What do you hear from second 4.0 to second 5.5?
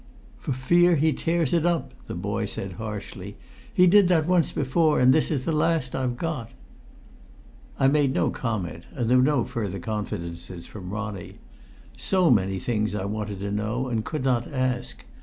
that once before, and this is